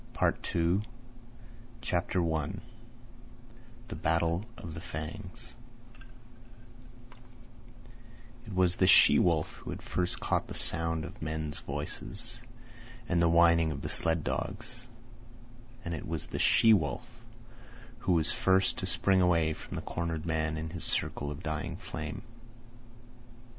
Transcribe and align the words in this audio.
PART 0.13 0.55
II 0.55 0.81
CHAPTER 1.79 2.25
I 2.33 2.53
THE 3.87 3.95
BATTLE 3.95 4.45
OF 4.57 4.73
THE 4.73 4.81
FANGS 4.81 5.53
It 8.47 8.51
was 8.55 8.77
the 8.77 8.87
she 8.87 9.19
wolf 9.19 9.57
who 9.57 9.69
had 9.69 9.83
first 9.83 10.19
caught 10.19 10.47
the 10.47 10.55
sound 10.55 11.05
of 11.05 11.21
men's 11.21 11.59
voices 11.59 12.41
and 13.07 13.21
the 13.21 13.29
whining 13.29 13.71
of 13.71 13.83
the 13.83 13.89
sled 13.89 14.23
dogs; 14.23 14.87
and 15.85 15.93
it 15.93 16.07
was 16.07 16.25
the 16.25 16.39
she 16.39 16.73
wolf 16.73 17.07
who 17.99 18.13
was 18.13 18.31
first 18.31 18.79
to 18.79 18.87
spring 18.87 19.21
away 19.21 19.53
from 19.53 19.75
the 19.75 19.83
cornered 19.83 20.25
man 20.25 20.57
in 20.57 20.71
his 20.71 20.83
circle 20.83 21.29
of 21.29 21.43
dying 21.43 21.77
flame. 21.77 22.23